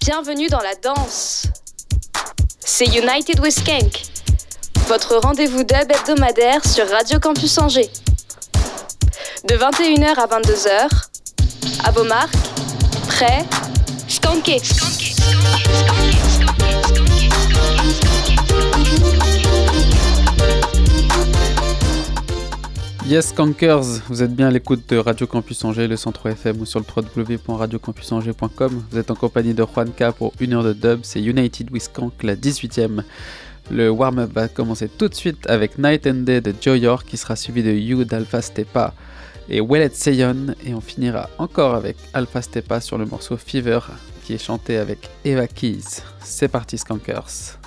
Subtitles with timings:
[0.00, 1.42] Bienvenue dans la danse.
[2.58, 4.02] C'est United with Skank,
[4.88, 7.90] votre rendez-vous dub hebdomadaire sur Radio Campus Angers.
[9.46, 10.88] De 21h à 22h,
[11.84, 12.34] à vos marques,
[13.08, 13.44] prêts,
[14.08, 14.62] skankez.
[23.10, 26.64] Yes Cankers, vous êtes bien à l'écoute de Radio Campus Angers, le centre FM ou
[26.64, 28.84] sur le www.radiocampusangers.com.
[28.88, 32.22] Vous êtes en compagnie de Juanca pour une heure de dub, c'est United with Skank,
[32.22, 33.02] la 18ème.
[33.68, 37.16] Le warm-up va commencer tout de suite avec Night and Day de Joe York qui
[37.16, 38.94] sera suivi de You d'Alpha Stepa
[39.48, 43.80] et Wellet Seyon et on finira encore avec Alpha Stepa sur le morceau Fever
[44.22, 46.04] qui est chanté avec Eva Keys.
[46.22, 47.59] C'est parti Skankers.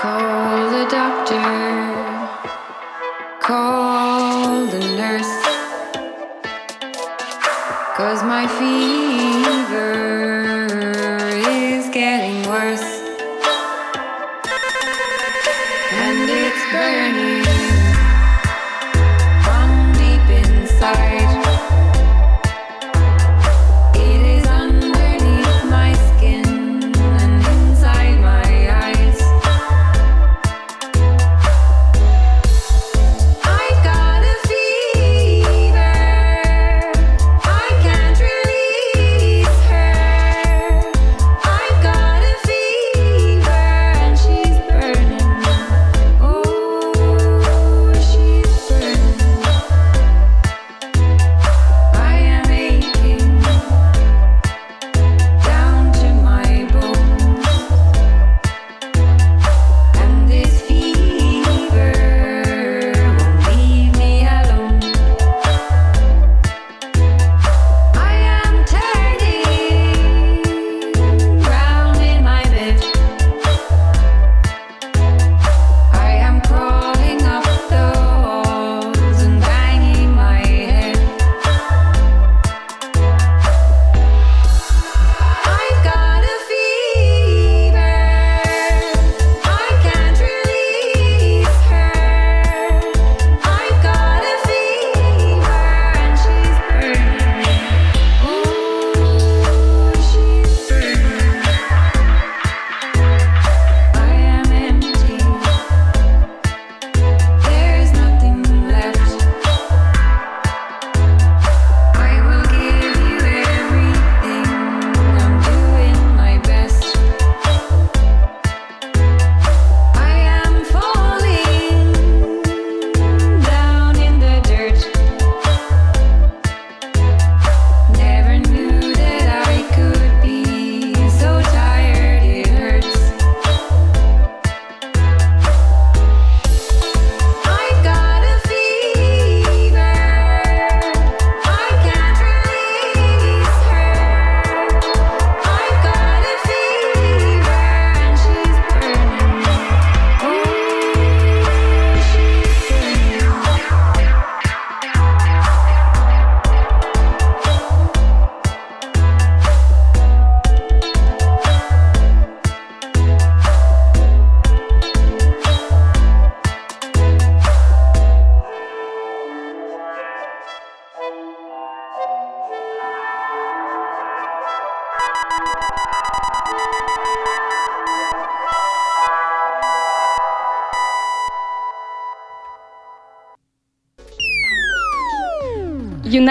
[0.00, 1.42] Call the doctor.
[3.40, 5.42] Call the nurse.
[7.96, 9.07] Cause my feet.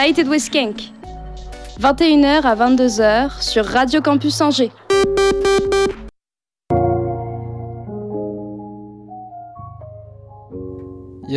[0.07, 0.93] United with Kink.
[1.81, 4.71] 21h à 22h sur Radio Campus Angers.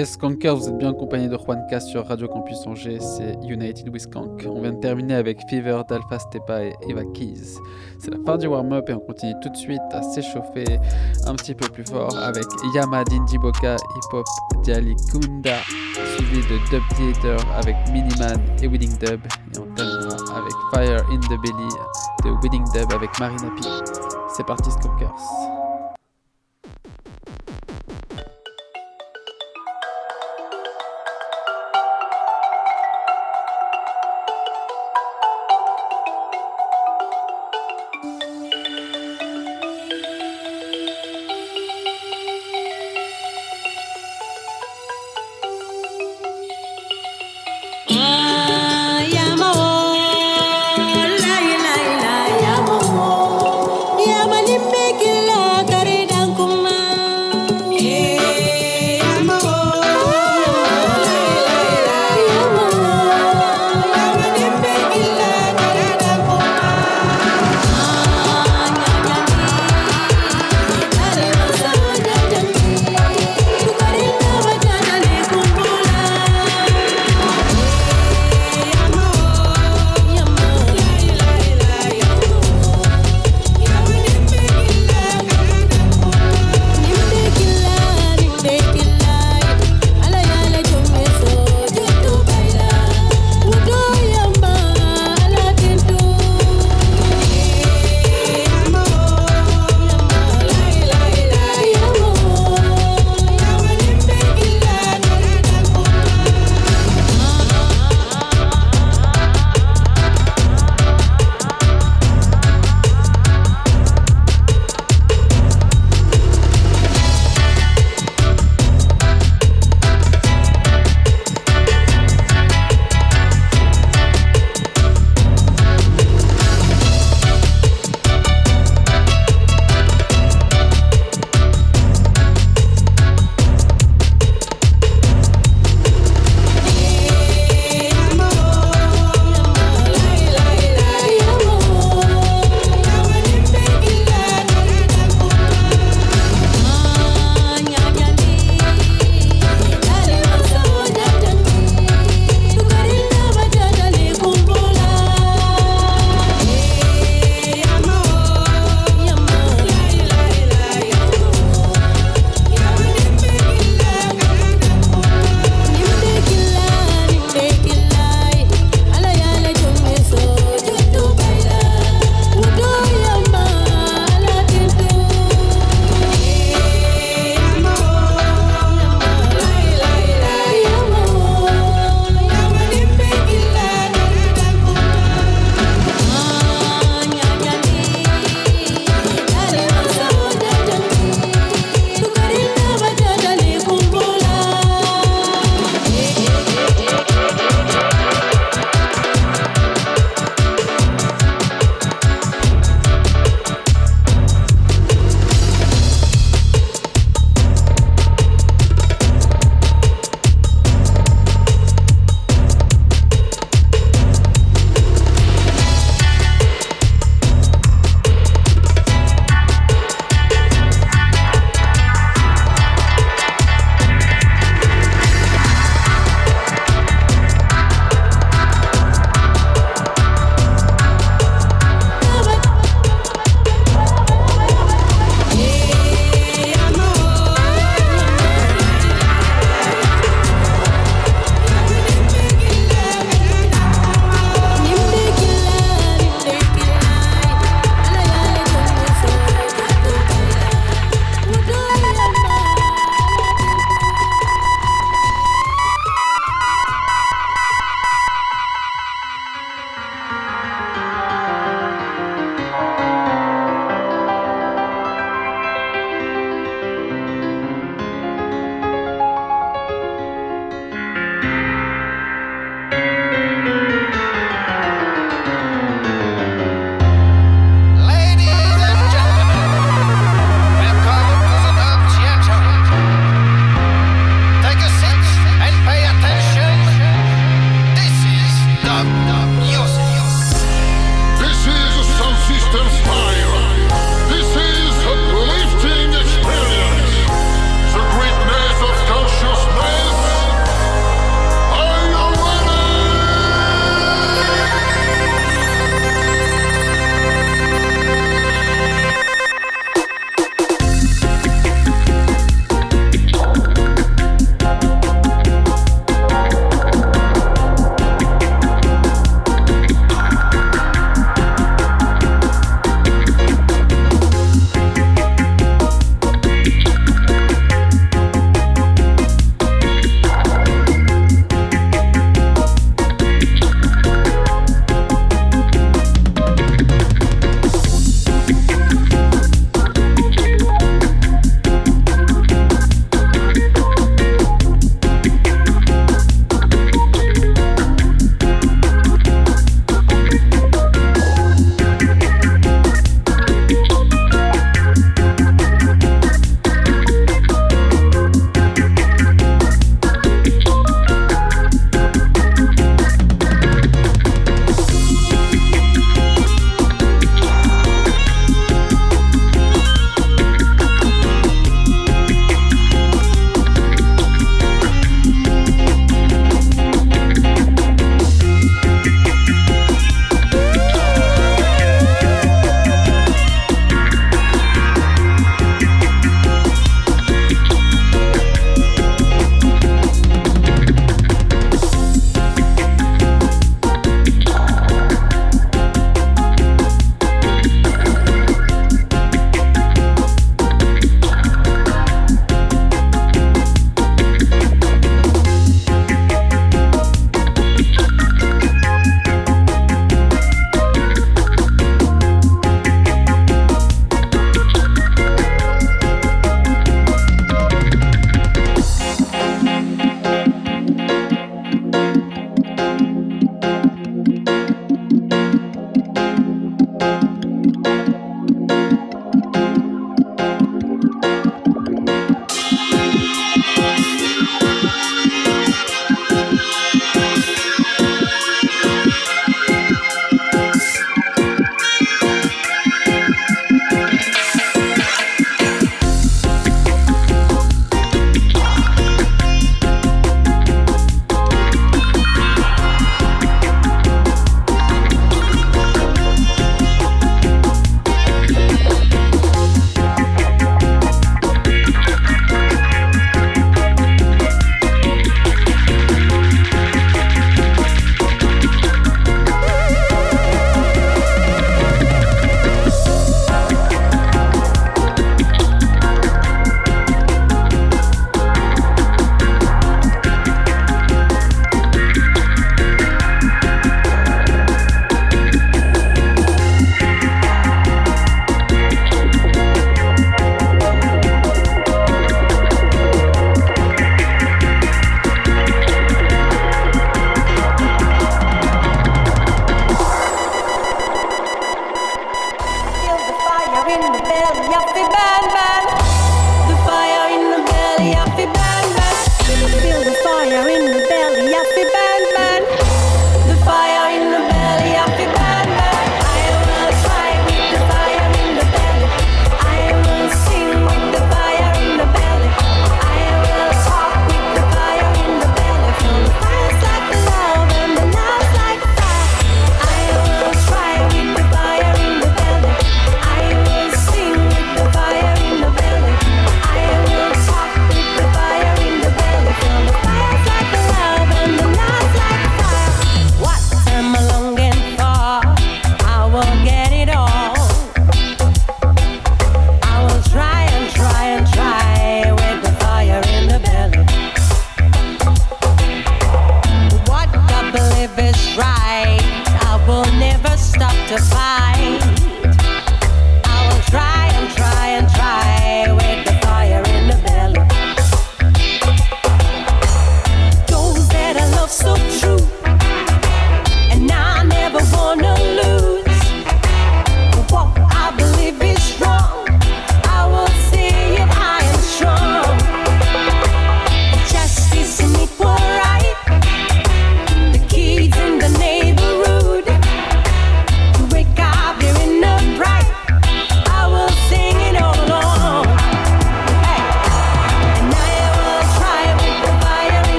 [0.00, 3.86] Yes, Skankers, vous êtes bien accompagné de Juan Cas sur Radio Campus Angers, c'est United
[3.90, 4.46] with Skank.
[4.48, 7.58] On vient de terminer avec Fever d'Alpha Stepa et Eva Keys.
[7.98, 10.78] C'est la fin du warm-up et on continue tout de suite à s'échauffer
[11.26, 13.04] un petit peu plus fort avec Yama
[13.42, 14.24] Boka, Hip Hop
[14.62, 15.58] Diali Kunda,
[16.16, 19.20] suivi de Dub Theater avec Miniman et Winning Dub.
[19.54, 21.68] Et on terminera avec Fire in the Belly
[22.24, 23.68] de Winning Dub avec Marina P.
[24.34, 25.49] C'est parti, Skankers.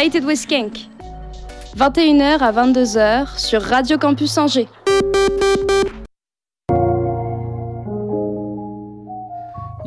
[0.00, 0.88] United with Skank.
[1.76, 4.66] 21h à 22h sur Radio Campus Angers.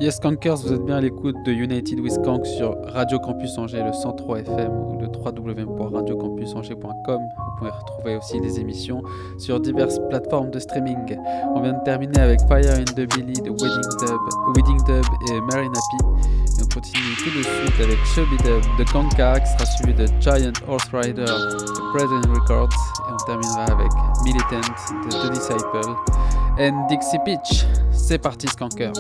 [0.04, 3.86] Yes Cankers, vous êtes bien à l'écoute de United with Kank sur Radio Campus Angers,
[3.86, 7.22] le 103 FM ou le www.radiocampusangers.com.
[7.38, 9.02] Vous pouvez retrouver aussi les émissions
[9.38, 11.18] sur diverses plateformes de streaming.
[11.56, 14.20] On vient de terminer avec Fire in the Billy de Wedding Dub,
[14.58, 15.80] Wedding Dub et Marina P.
[16.04, 20.06] Et on continue tout de suite avec Chubby Dub de Kanka, qui sera suivi de
[20.20, 22.76] Giant Horse Rider de Present Records.
[23.08, 23.88] Et on terminera avec
[24.26, 25.96] Militant de The Disciple
[26.60, 27.66] et Dixie Pitch.
[27.94, 28.92] C'est parti Skankers.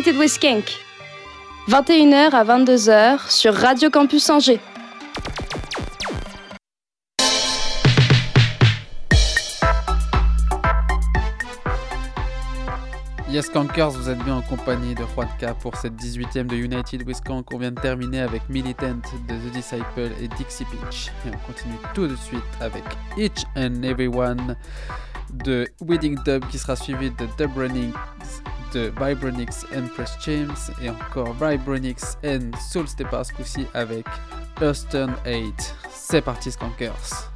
[0.00, 0.64] United with Skank.
[1.68, 4.58] 21h à 22h sur Radio Campus Angers.
[13.28, 17.20] Yes Kankers, vous êtes bien en compagnie de Juanca pour cette 18ème de United with
[17.20, 17.52] Kank.
[17.52, 21.10] On vient de terminer avec Militant The Disciple et Dixie Peach.
[21.26, 22.84] Et on continue tout de suite avec
[23.18, 24.56] Each and Everyone
[25.44, 27.92] de Wedding Dub qui sera suivi de Dub Runnings
[28.72, 34.06] de Vibronix and Press James et encore Vibronix and Soul Stepper ce coup-ci avec
[34.56, 35.74] Thurston 8.
[35.90, 37.30] C'est parti Skankers!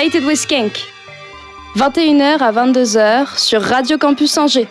[0.00, 0.72] United with Skank.
[1.76, 4.66] 21h à 22h sur Radio Campus Angers.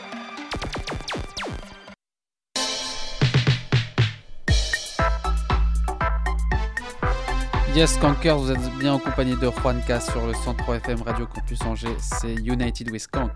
[7.75, 11.27] Yes, Skankers, vous êtes bien en compagnie de Juan K sur le 103 FM Radio
[11.27, 13.31] Campus Angers, c'est United with Skank.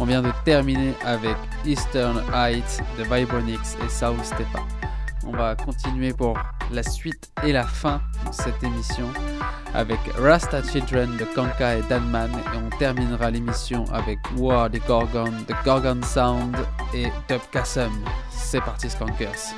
[0.00, 4.87] On vient de terminer avec Eastern Heights de Vibronix et South Stepa.
[5.28, 6.38] On va continuer pour
[6.72, 9.06] la suite et la fin de cette émission
[9.74, 15.32] avec Rasta Children de Kanka et Danman et on terminera l'émission avec War the Gorgon,
[15.46, 16.56] The Gorgon Sound
[16.94, 17.92] et Dub Kassum.
[18.30, 19.54] C'est parti Skankers.